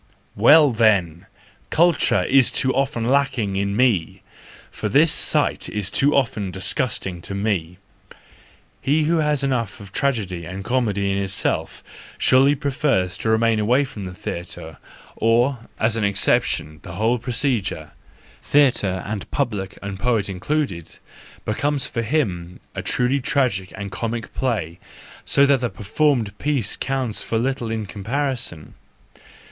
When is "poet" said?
19.99-20.29